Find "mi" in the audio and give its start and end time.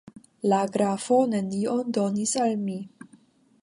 2.67-2.81